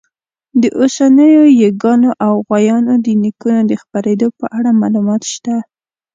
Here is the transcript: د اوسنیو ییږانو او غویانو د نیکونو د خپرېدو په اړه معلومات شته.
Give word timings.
د 0.61 0.63
اوسنیو 0.79 1.43
ییږانو 1.61 2.11
او 2.25 2.33
غویانو 2.47 2.93
د 3.05 3.07
نیکونو 3.23 3.61
د 3.69 3.73
خپرېدو 3.81 4.27
په 4.39 4.45
اړه 4.57 4.69
معلومات 4.81 5.21
شته. 5.33 5.55